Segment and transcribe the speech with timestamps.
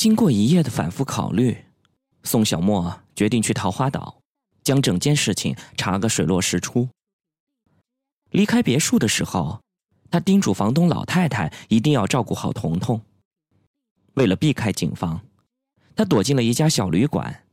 [0.00, 1.66] 经过一夜的反复考虑，
[2.22, 4.18] 宋小沫决定去桃花岛，
[4.64, 6.88] 将整件事情查个水落石出。
[8.30, 9.60] 离开别墅的时候，
[10.10, 12.98] 他叮嘱房东老太太一定要照顾好彤彤。
[14.14, 15.20] 为了避开警方，
[15.94, 17.44] 他躲进了一家小旅馆。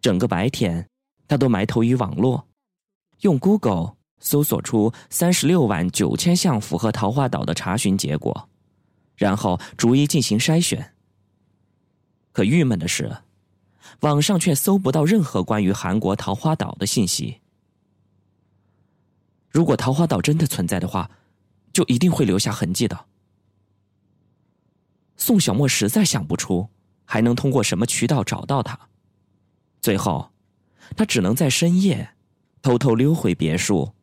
[0.00, 0.88] 整个白天，
[1.28, 2.48] 他都埋头于网络，
[3.20, 8.48] 用 Google 搜索出三十六万九千项符合桃花岛的查询结果，
[9.16, 10.94] 然后逐一进行筛选。
[12.36, 13.16] 可郁闷的是，
[14.00, 17.40] 网上却搜不到任何关于韩国桃花岛的信息。
[19.48, 21.10] 如果桃花岛真的存在的话，
[21.72, 23.06] 就一定会留下痕迹的。
[25.16, 26.68] 宋小沫实在想不出
[27.06, 28.78] 还能通过什么渠道找到他，
[29.80, 30.30] 最后，
[30.94, 32.06] 他只能在深夜
[32.60, 33.94] 偷偷溜回别墅，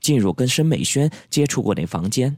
[0.00, 2.36] 进入跟申美轩接触过的房间，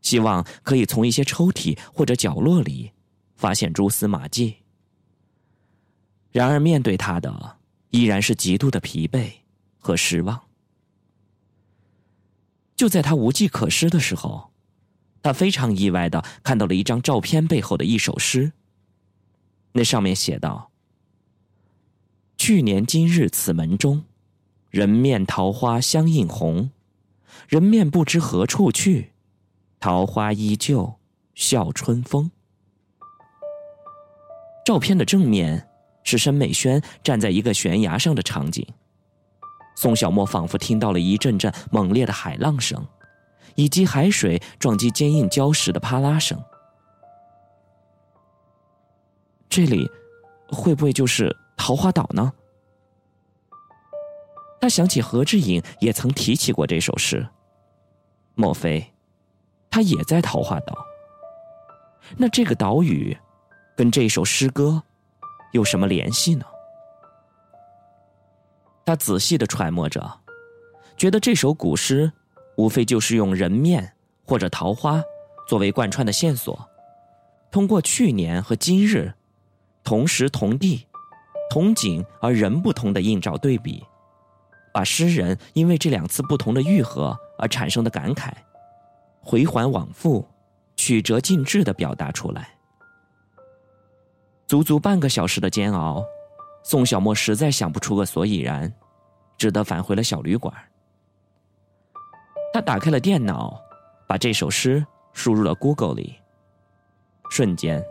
[0.00, 2.90] 希望可以从一些抽屉或者角落里
[3.36, 4.56] 发现蛛丝马迹。
[6.32, 7.58] 然而，面对他的
[7.90, 9.30] 依然是极度的疲惫
[9.78, 10.40] 和失望。
[12.74, 14.50] 就在他无计可施的时候，
[15.22, 18.52] 他非常意外的看到了一张照片背后的一首诗。
[19.72, 20.70] 那上面写道
[22.38, 24.04] ：“去年今日此门中，
[24.70, 26.70] 人面桃花相映红，
[27.46, 29.12] 人面不知何处去，
[29.78, 30.94] 桃花依旧
[31.34, 32.30] 笑春风。”
[34.64, 35.68] 照片的正面。
[36.04, 38.66] 是申美轩站在一个悬崖上的场景，
[39.76, 42.86] 宋小沫仿佛听到了一阵阵猛烈的海浪声，
[43.54, 46.42] 以及海水撞击坚硬礁石的啪啦声。
[49.48, 49.90] 这里
[50.48, 52.32] 会不会就是桃花岛呢？
[54.60, 57.26] 他想起何志颖也曾提起过这首诗，
[58.34, 58.92] 莫非
[59.70, 60.76] 他也在桃花岛？
[62.16, 63.16] 那这个岛屿
[63.76, 64.82] 跟这首诗歌？
[65.52, 66.44] 有什么联系呢？
[68.84, 70.20] 他仔细的揣摩着，
[70.96, 72.12] 觉得这首古诗
[72.56, 73.94] 无非就是用人面
[74.26, 75.02] 或者桃花
[75.46, 76.68] 作为贯穿的线索，
[77.50, 79.14] 通过去年和今日
[79.84, 80.86] 同时同地
[81.48, 83.84] 同景而人不同的映照对比，
[84.72, 88.32] 把诗人因为这两次不同的愈合而产生的感慨，
[89.20, 90.26] 回环往复、
[90.76, 92.48] 曲折尽致的表达出来。
[94.52, 96.04] 足足半个小时的煎熬，
[96.62, 98.70] 宋小沫实在想不出个所以然，
[99.38, 100.54] 只得返回了小旅馆。
[102.52, 103.58] 他打开了电脑，
[104.06, 106.16] 把这首诗输入了 Google 里。
[107.30, 107.82] 瞬间，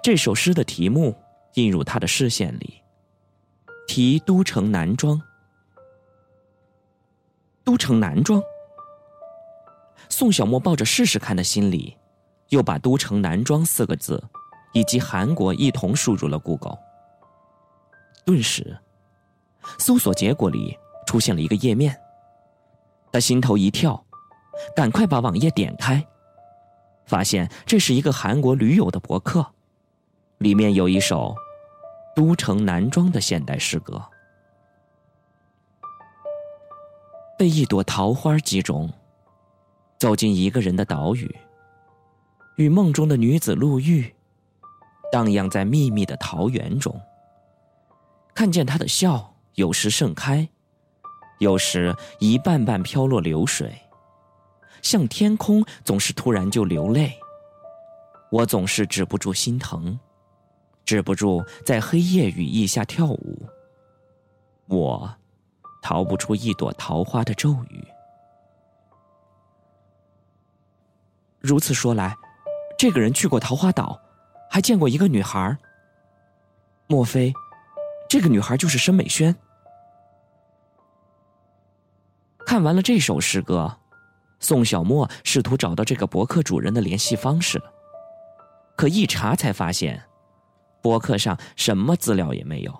[0.00, 1.12] 这首诗的题目
[1.54, 2.80] 映入他的视线里
[3.88, 5.20] ：“题都城男装。”
[7.66, 8.40] 都城男装。
[10.08, 11.96] 宋小沫抱着试试看的心理，
[12.50, 14.22] 又把“都城男装”四个字。
[14.72, 16.78] 以及韩国一同输入了 Google，
[18.24, 18.78] 顿时，
[19.78, 21.98] 搜索结果里出现了一个页面。
[23.12, 24.04] 他心头一跳，
[24.76, 26.06] 赶快把网页点开，
[27.06, 29.44] 发现这是一个韩国驴友的博客，
[30.38, 31.34] 里面有一首
[32.14, 34.00] 都城男装的现代诗歌。
[37.36, 38.88] 被一朵桃花击中，
[39.98, 41.34] 走进一个人的岛屿，
[42.56, 44.14] 与梦中的女子陆遇。
[45.10, 46.98] 荡漾在密密的桃源中，
[48.34, 50.48] 看见他的笑，有时盛开，
[51.38, 53.72] 有时一瓣瓣飘落流水，
[54.82, 57.12] 像天空总是突然就流泪。
[58.30, 59.98] 我总是止不住心疼，
[60.84, 63.48] 止不住在黑夜雨翼下跳舞。
[64.66, 65.12] 我
[65.82, 67.84] 逃不出一朵桃花的咒语。
[71.40, 72.14] 如此说来，
[72.78, 74.00] 这个人去过桃花岛。
[74.50, 75.56] 还见过一个女孩
[76.88, 77.32] 莫非
[78.08, 79.32] 这个女孩就是申美萱？
[82.44, 83.78] 看完了这首诗歌，
[84.40, 87.62] 宋小莫试图找到这个博客主人的联系方式，
[88.76, 90.02] 可一查才发现，
[90.82, 92.76] 博客上什么资料也没有，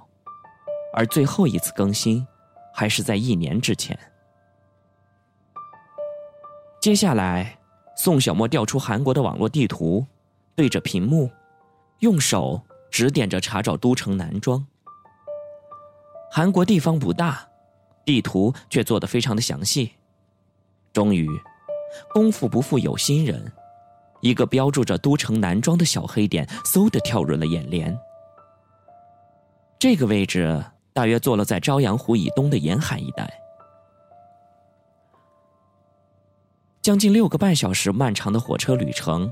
[0.93, 2.27] 而最后一次更新
[2.75, 3.97] 还是在一年之前。
[6.81, 7.57] 接下来，
[7.97, 10.05] 宋小莫调出韩国的网络地图，
[10.57, 11.31] 对着屏幕。
[12.01, 12.61] 用手
[12.91, 14.67] 指点着查找都城男装。
[16.33, 17.49] 韩国地方不大，
[18.05, 19.93] 地图却做得非常的详细。
[20.93, 21.29] 终于，
[22.13, 23.53] 功夫不负有心人，
[24.21, 27.97] 一个标注着都城男装的小黑点嗖的跳入了眼帘。
[29.79, 30.63] 这个位置
[30.93, 33.29] 大约坐落在朝阳湖以东的沿海一带。
[36.83, 39.31] 将近六个半小时漫长的火车旅程，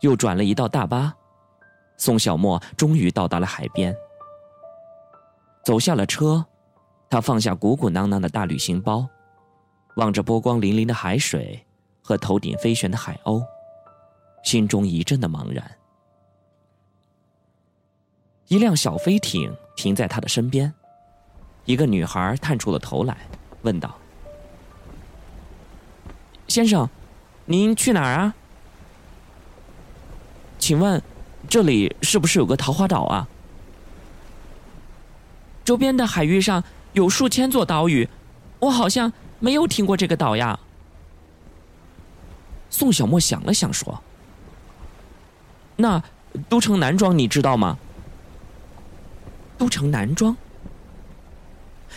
[0.00, 1.14] 又转了一道大巴。
[1.96, 3.96] 宋小沫终于到达了海边，
[5.64, 6.44] 走下了车，
[7.08, 9.08] 他放下鼓鼓囊囊的大旅行包，
[9.96, 11.64] 望着波光粼粼的海水
[12.02, 13.42] 和头顶飞旋的海鸥，
[14.44, 15.70] 心中一阵的茫然。
[18.48, 20.72] 一辆小飞艇停在他的身边，
[21.64, 23.16] 一个女孩探出了头来，
[23.62, 23.96] 问道
[26.46, 26.88] ：“先生，
[27.44, 28.34] 您去哪儿啊？
[30.58, 31.02] 请问，
[31.48, 33.28] 这里是不是有个桃花岛啊？
[35.64, 36.62] 周边的海域上
[36.92, 38.08] 有数千座岛屿，
[38.58, 40.58] 我好像没有听过这个岛呀。”
[42.68, 44.02] 宋小沫想了想说
[45.76, 46.02] ：“那
[46.48, 47.78] 都城南庄你知道吗？”
[49.56, 50.36] 都城男装，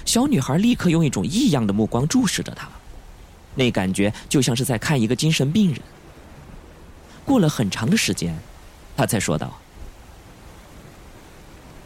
[0.05, 2.69] 小女孩立刻用一种异样的目光注视着他，
[3.55, 5.81] 那感觉就像是在看一个精神病人。
[7.25, 8.33] 过了很长的时间，
[8.99, 9.57] 他才说道：“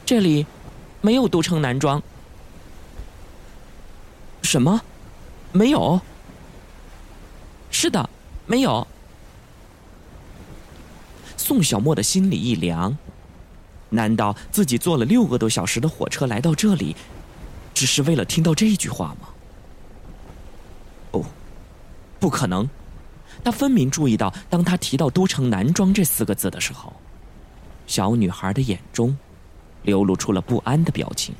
[0.03, 0.47] 这里
[0.99, 2.01] 没有都城男装。”
[4.41, 4.81] 什么？
[5.51, 6.01] 没有？
[7.69, 8.09] 是的，
[8.47, 8.87] 没有。
[11.37, 12.97] 宋小沫的心里一凉。
[13.91, 16.95] 难道自己坐了六个多小时的火车来到这里，
[17.75, 19.27] 只是为了听到这句话吗？
[21.11, 21.23] 不，
[22.19, 22.67] 不可能。
[23.41, 26.91] 他分明注意到，当他提到“都城男装”这四个字的时候，
[27.87, 29.17] 小女孩的眼中
[29.83, 31.33] 流露出了不安的表情。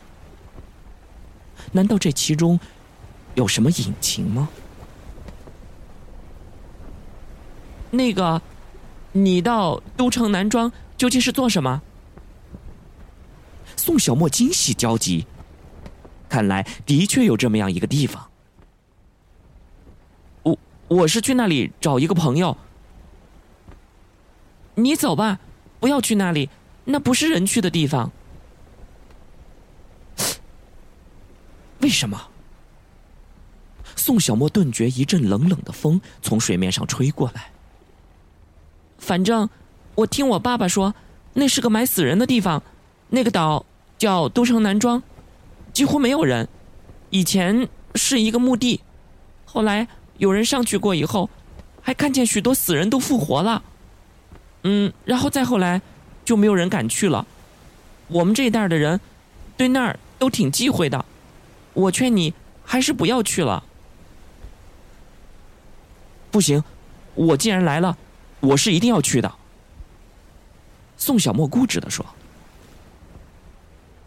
[1.72, 2.60] 难道这其中
[3.36, 4.50] 有什么隐情吗？
[7.92, 8.42] 那个，
[9.12, 11.82] 你到都城男装究竟是做什么？
[13.78, 15.26] 宋小沫惊喜交集，
[16.28, 18.30] 看来的确有这么样一个地方。
[20.88, 22.58] 我是去那里找一个朋友。
[24.76, 25.40] 你走吧，
[25.80, 26.50] 不要去那里，
[26.86, 28.12] 那不是人去的地方。
[31.80, 32.30] 为什么？
[33.96, 37.52] 宋小沫顿觉一阵冷冷的风从水面上吹过来。
[38.98, 39.50] 反正
[39.96, 40.96] 我听我爸爸说，
[41.34, 42.64] 那是个埋死人的地方，
[43.10, 43.66] 那个岛。
[43.96, 45.02] 叫都城南庄，
[45.72, 46.50] 几乎没有人。
[47.10, 48.82] 以前是一个墓地，
[49.46, 49.88] 后来
[50.24, 51.30] 有人上去过以后，
[51.82, 53.62] 还看见许多死人都复活了。
[54.64, 55.82] 嗯，然后再后来，
[56.24, 57.28] 就没有人敢去了。
[58.08, 59.02] 我们这一代的人，
[59.58, 61.04] 对那儿都挺忌讳的。
[61.74, 62.34] 我劝你
[62.64, 63.66] 还是不要去了。
[66.32, 66.64] 不行，
[67.16, 67.98] 我既然来了，
[68.40, 69.30] 我是一定要去的。
[70.96, 72.06] 宋小沫固执的说。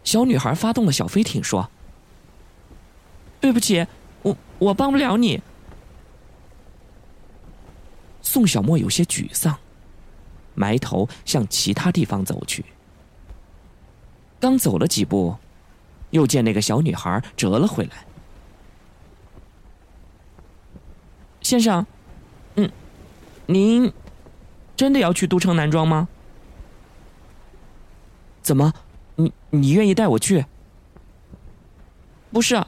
[0.03, 1.69] 小女孩发动了小飞艇，说
[3.39, 3.85] ：“对不起，
[4.23, 5.39] 我我帮不了你。”
[8.27, 9.57] 宋小沫有些沮丧，
[10.53, 12.65] 埋头向其他地方走去。
[14.37, 15.37] 刚走了几步，
[16.09, 18.05] 又见那个小女孩折了回来。
[21.41, 21.87] 先生，
[22.55, 22.69] 嗯，
[23.45, 23.93] 您
[24.75, 26.09] 真的要去都城南庄吗？
[28.41, 28.73] 怎么？
[29.15, 30.45] 你你愿意带我去？
[32.29, 32.61] 不是，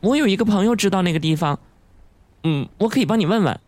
[0.00, 1.60] 我有一个朋友知道那个地方，
[2.42, 3.60] 嗯，我可以帮你问问。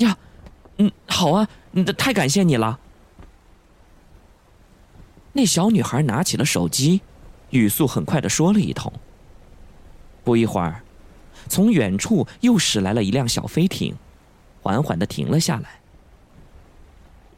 [0.00, 0.16] 呀，
[0.76, 1.48] 嗯，好啊，
[1.96, 2.78] 太感谢你了。
[5.32, 7.00] 那小女孩拿起了手机，
[7.50, 8.92] 语速很快的说了一通。
[10.24, 10.82] 不一会儿，
[11.48, 13.94] 从远处又驶来了一辆小飞艇，
[14.60, 15.80] 缓缓的停了下来。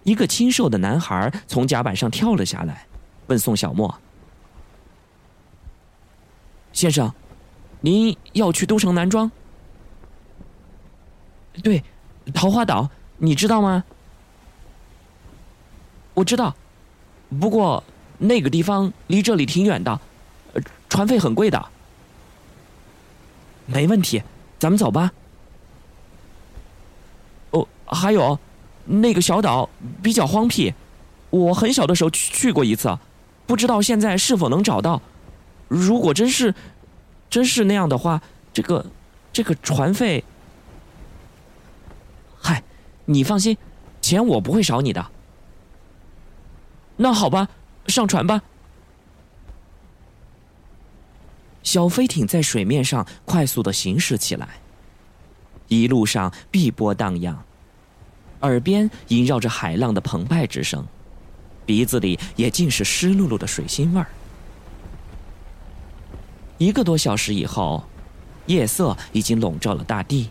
[0.05, 2.87] 一个清瘦的男孩从甲板上跳了下来，
[3.29, 3.95] 问宋小沫
[6.73, 7.13] ：“先生，
[7.81, 9.31] 您要去都城南庄？
[11.63, 11.85] 对，
[12.35, 13.85] 桃花岛，你知道吗？
[16.15, 16.55] 我知道，
[17.41, 17.83] 不过
[18.19, 20.01] 那个地方离这里挺远的，
[20.89, 21.65] 船费很贵的。
[23.67, 24.23] 没问题，
[24.59, 25.13] 咱们走吧。
[27.51, 28.39] 哦，还有。”
[28.85, 29.71] 那个小岛
[30.03, 30.75] 比较荒僻，
[31.31, 32.99] 我很小的时候去过一次，
[33.47, 35.01] 不知道现在是否能找到。
[35.69, 36.53] 如果真是，
[37.31, 38.21] 真是那样的话，
[38.53, 38.85] 这个，
[39.33, 40.25] 这个船费，
[43.05, 43.57] 你放心，
[44.01, 45.05] 钱我不会少你的。
[46.97, 47.49] 那好吧，
[47.87, 48.43] 上船吧。
[51.63, 54.49] 小飞艇在水面上快速的行驶起来，
[55.69, 57.43] 一路上碧波荡漾。
[58.43, 60.85] 耳边萦绕着海浪的澎湃之声，
[61.65, 64.07] 鼻子里也尽是湿漉漉的水腥味儿。
[66.59, 67.85] 一个多小时以后，
[68.47, 70.29] 夜色已经笼罩了大地。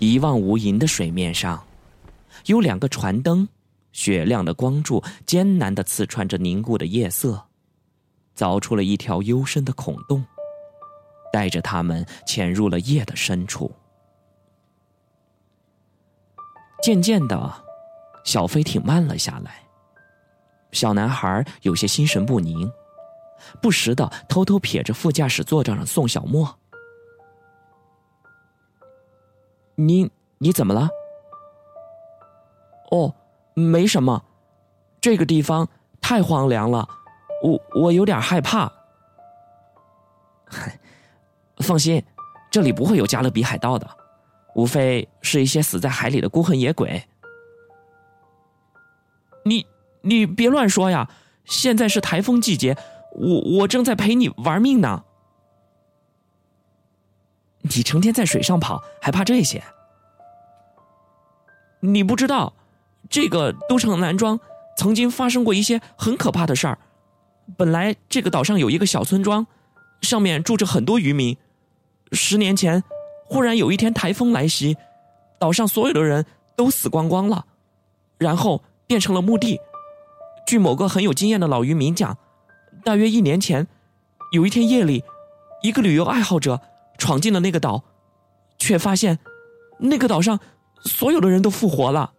[0.00, 1.62] 一望无垠的水面上，
[2.46, 3.46] 有两个船灯
[3.92, 7.44] 雪亮的光柱艰难的刺穿着凝固的夜色，
[8.34, 10.24] 凿出了一条幽深的孔洞，
[11.30, 13.70] 带着他们潜入了夜的深处。
[16.82, 17.62] 渐渐的，
[18.24, 19.62] 小飞艇慢了下来。
[20.72, 22.72] 小男孩有些心神不宁，
[23.60, 26.56] 不时的偷偷瞥着副驾驶座上的宋小沫。
[29.80, 30.88] 你你怎么了？
[32.90, 33.14] 哦，
[33.54, 34.22] 没什么，
[35.00, 35.66] 这个地方
[36.00, 36.86] 太荒凉了，
[37.42, 38.70] 我我有点害怕。
[41.58, 42.04] 放心，
[42.50, 43.88] 这里不会有加勒比海盗的，
[44.54, 47.02] 无非是一些死在海里的孤魂野鬼。
[49.44, 49.66] 你
[50.02, 51.08] 你别乱说呀！
[51.46, 52.76] 现在是台风季节，
[53.12, 55.04] 我我正在陪你玩命呢。
[57.62, 59.62] 你成天在水上跑，还怕这些？
[61.80, 62.52] 你不知道，
[63.08, 64.38] 这个都城南庄
[64.76, 66.78] 曾经发生过一些很可怕的事儿。
[67.56, 69.46] 本来这个岛上有一个小村庄，
[70.02, 71.36] 上面住着很多渔民。
[72.12, 72.82] 十年前，
[73.24, 74.76] 忽然有一天台风来袭，
[75.38, 76.24] 岛上所有的人
[76.56, 77.44] 都死光光了，
[78.18, 79.58] 然后变成了墓地。
[80.46, 82.16] 据某个很有经验的老渔民讲，
[82.84, 83.66] 大约一年前，
[84.32, 85.04] 有一天夜里，
[85.62, 86.60] 一个旅游爱好者
[87.00, 87.82] 闯进了那个岛，
[88.58, 89.18] 却发现
[89.80, 90.38] 那个岛上。
[90.82, 92.14] 所有的人都复活了，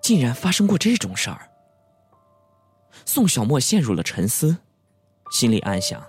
[0.00, 1.50] 竟然发生过这种事儿。
[3.04, 4.56] 宋小沫陷入了沉思，
[5.32, 6.00] 心里暗想：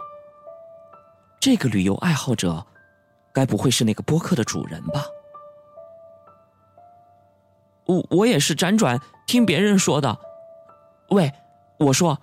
[1.40, 2.68] 这个旅游爱好者，
[3.34, 5.04] 该不会是那个播客的主人吧？
[7.88, 10.16] 我我也是辗转听别人说的。
[11.10, 11.32] 喂，
[11.80, 12.22] 我说，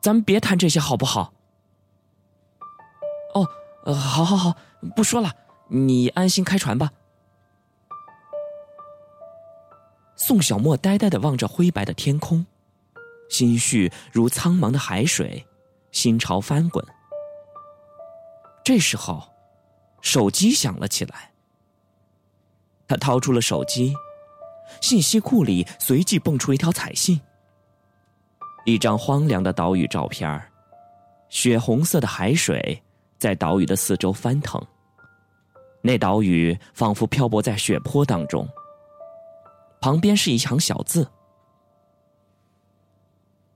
[0.00, 1.32] 咱们别谈这些好不好？
[3.34, 3.48] 哦，
[3.84, 4.56] 呃，好好好，
[4.94, 5.32] 不说了，
[5.68, 6.90] 你安心开船吧。
[10.16, 12.44] 宋小沫呆呆的望着灰白的天空，
[13.28, 15.44] 心绪如苍茫的海水，
[15.92, 16.84] 心潮翻滚。
[18.62, 19.22] 这时候，
[20.00, 21.30] 手机响了起来。
[22.86, 23.94] 他掏出了手机，
[24.80, 27.20] 信息库里随即蹦出一条彩信。
[28.66, 30.52] 一张荒凉的岛屿照片
[31.30, 32.82] 血红色的海水
[33.20, 34.58] 在岛屿的四周翻腾，
[35.82, 38.48] 那岛屿仿佛漂泊在血泊当中。
[39.78, 41.06] 旁边是一行小字：“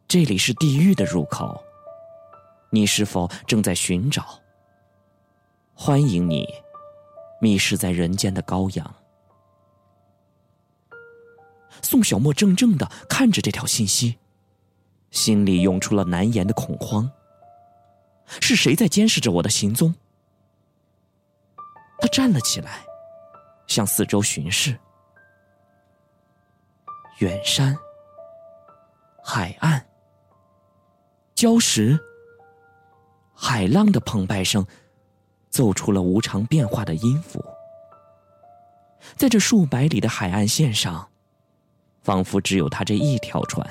[0.06, 1.64] 这里是地狱的入口，
[2.68, 4.38] 你是否正在寻找？
[5.74, 6.46] 欢迎你，
[7.40, 8.94] 迷失在人间的羔羊。”
[11.80, 14.18] 宋小沫怔怔的看着这条信息，
[15.10, 17.10] 心里涌出了难言的恐慌。
[18.40, 19.94] 是谁在监视着我的行踪？
[22.00, 22.84] 他站了起来，
[23.66, 24.78] 向四周巡视。
[27.18, 27.76] 远山、
[29.22, 29.86] 海岸、
[31.34, 31.98] 礁石、
[33.32, 34.66] 海浪的澎湃声，
[35.48, 37.42] 奏出了无常变化的音符。
[39.16, 41.08] 在这数百里的海岸线上，
[42.02, 43.64] 仿佛只有他这一条船。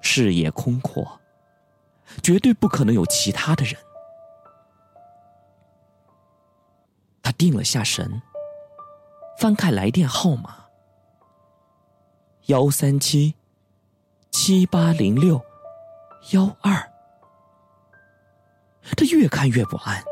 [0.00, 1.19] 视野空阔，
[2.22, 3.76] 绝对不可能有其他的人。
[7.22, 8.22] 他定了下神，
[9.38, 10.56] 翻开来电号码。
[12.46, 13.36] 幺三七
[14.32, 15.40] 七八零六
[16.32, 16.90] 幺二，
[18.96, 20.02] 他越看越不安，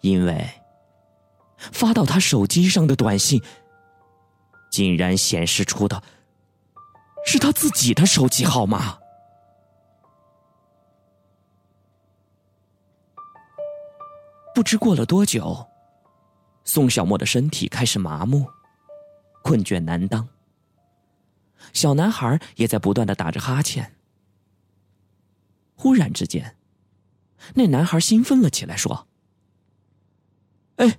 [0.00, 0.50] 因为
[1.56, 3.40] 发到他手机上的短信，
[4.72, 6.02] 竟然显示出的
[7.24, 8.98] 是他自己的手机号码。
[14.54, 15.66] 不知过了多久，
[16.64, 18.46] 宋小沫的身体开始麻木，
[19.42, 20.28] 困倦难当。
[21.72, 23.94] 小男孩也在不断的打着哈欠。
[25.74, 26.56] 忽然之间，
[27.54, 29.08] 那男孩兴奋了起来，说
[30.76, 30.98] ：“哎，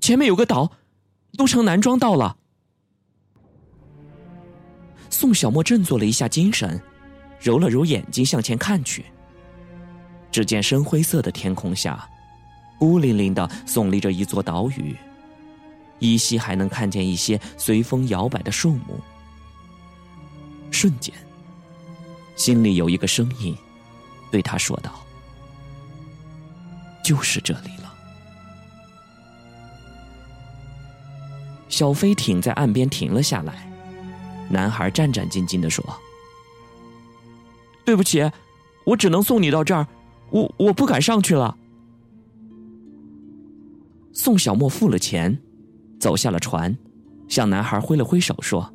[0.00, 0.70] 前面有个岛，
[1.38, 2.36] 都城南庄到了。”
[5.08, 6.80] 宋小沫振作了一下精神，
[7.40, 9.04] 揉了揉眼睛向前看去。
[10.30, 12.08] 只见深灰色的天空下，
[12.80, 14.96] 孤零零的耸立着一座岛屿，
[15.98, 18.98] 依稀还能看见一些随风摇摆的树木。
[20.70, 21.14] 瞬间，
[22.36, 23.54] 心里有一个声音
[24.30, 25.04] 对他说道
[27.04, 27.92] ：“就是这里了。”
[31.68, 33.70] 小飞艇在岸边停了下来，
[34.48, 35.84] 男孩战战兢兢的说
[37.84, 38.30] ：“对不起，
[38.84, 39.86] 我只能送你到这儿，
[40.30, 41.58] 我我不敢上去了。”
[44.12, 45.36] 宋小沫付了钱，
[45.98, 46.76] 走下了船，
[47.28, 48.72] 向男孩挥了挥手说：“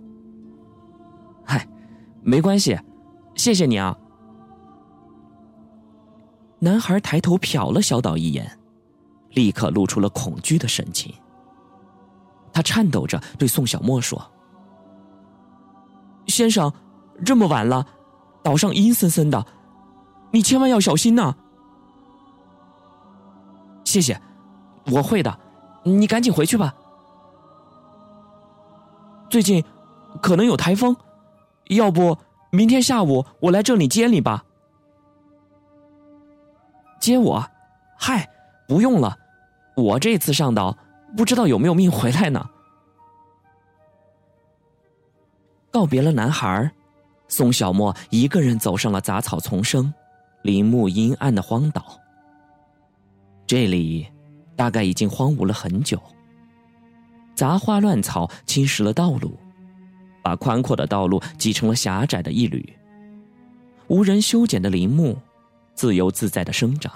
[1.46, 1.68] 嗨，
[2.24, 2.78] 没关系，
[3.36, 3.96] 谢谢你啊。”
[6.60, 8.50] 男孩抬头瞟了小岛一眼，
[9.32, 11.14] 立刻露出了恐惧的神情。
[12.54, 14.20] 他颤抖着对宋小沫说
[16.28, 16.72] ：“先生，
[17.26, 17.86] 这么晚了，
[18.42, 19.46] 岛上阴森森的，
[20.32, 21.36] 你千万要小心呐。”
[23.84, 24.20] 谢谢，
[24.92, 25.40] 我会的，
[25.84, 26.74] 你赶紧回去吧。
[29.30, 29.64] 最近
[30.22, 30.96] 可能有台风，
[31.70, 32.18] 要不
[32.52, 34.46] 明天下午我来这里接你吧。
[37.00, 37.46] 接我？
[37.98, 38.30] 嗨，
[38.68, 39.18] 不用了，
[39.76, 40.78] 我这次上岛
[41.18, 42.50] 不知道有没有命回来呢。
[45.72, 46.72] 告别了男孩，
[47.28, 49.94] 宋小沫一个人走上了杂草丛生、
[50.42, 52.00] 林木阴暗的荒岛。
[53.46, 54.08] 这里
[54.56, 56.02] 大概已经荒芜了很久，
[57.36, 59.38] 杂花乱草侵蚀了道路，
[60.24, 62.74] 把宽阔的道路挤成了狭窄的一缕。
[63.88, 65.18] 无人修剪的林木，
[65.74, 66.92] 自由自在的生长。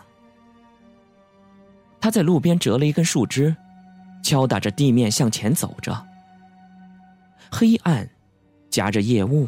[2.02, 3.56] 他在路边折了一根树枝，
[4.24, 6.06] 敲打着地面向前走着。
[7.52, 8.10] 黑暗
[8.70, 9.48] 夹着夜雾，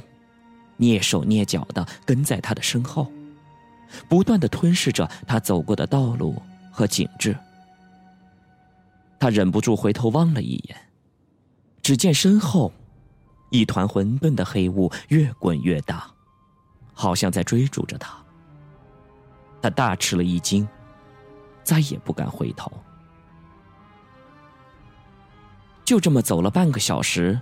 [0.78, 3.12] 蹑手蹑脚的跟在他的身后，
[4.10, 6.36] 不断的吞噬着他走过的道路。
[6.74, 7.36] 和景致，
[9.22, 10.76] 他忍不住回头望了一眼，
[11.84, 12.74] 只见身后
[13.52, 16.10] 一团混沌的黑雾越滚越大，
[16.92, 18.18] 好像在追逐着他。
[19.62, 20.68] 他大吃了一惊，
[21.62, 22.72] 再也不敢回头。
[25.86, 27.40] 就这么走了半个小时，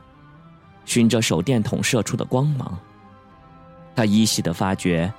[0.83, 2.77] 循着手电筒射出的光芒，
[3.95, 5.13] 他依稀的发觉。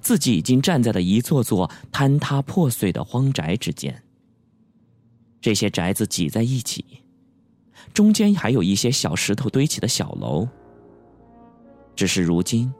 [0.00, 4.00] 自己已经站在了一座座坍塌破碎的荒宅之间。
[5.48, 6.84] 这些宅子挤在一起，
[7.94, 10.46] 中间还有一些小石头堆起的小楼。
[11.96, 12.70] 只是如今，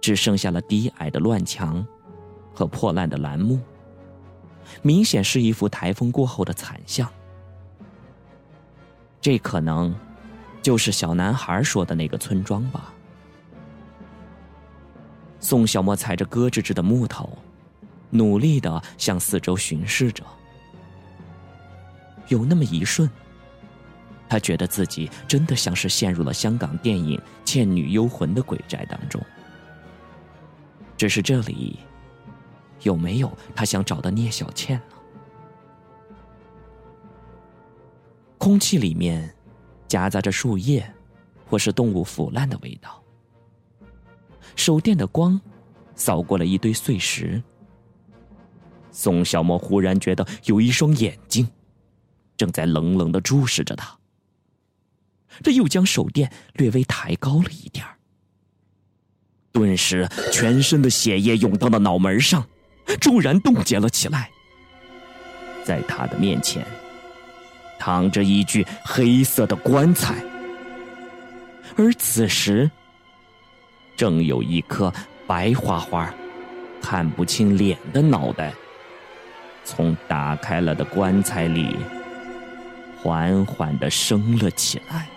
[0.00, 1.84] 只剩下了低矮的乱墙
[2.54, 3.58] 和破烂的栏木，
[4.82, 7.10] 明显是一幅台风过后的惨象。
[9.20, 9.92] 这可能
[10.62, 12.94] 就是小男孩说的那个村庄吧。
[15.40, 17.36] 宋小莫踩着咯吱吱的木头，
[18.10, 20.22] 努力的向四周巡视着。
[22.30, 23.10] 有那么一瞬，
[24.28, 29.20] 他觉得自己真的像是陷入了香港电影《倩女幽魂》的鬼宅当中。
[30.96, 31.78] 只是这里
[32.82, 34.96] 有没有他想找的聂小倩呢？
[38.38, 39.34] 空气里面
[39.88, 40.88] 夹杂着树叶
[41.46, 43.02] 或是动物腐烂的味道。
[44.54, 45.40] 手电的光
[45.96, 47.42] 扫过了一堆碎石，
[48.92, 51.48] 宋小沫忽然觉得有一双眼睛
[52.40, 53.98] 正在冷冷的注视着他。
[55.42, 57.84] 这又将手电略微抬高了一点
[59.52, 62.46] 顿时全身的血液涌到了脑门上，
[62.98, 64.30] 骤然冻结了起来。
[65.62, 66.66] 在他的面前，
[67.78, 70.24] 躺着一具黑色的棺材，
[71.76, 72.70] 而此时。
[73.96, 74.90] 正有一颗
[75.26, 76.10] 白花花、
[76.80, 78.54] 看不清脸的脑袋，
[79.62, 81.76] 从打开了的棺材里
[83.02, 85.08] 缓缓地升了起来。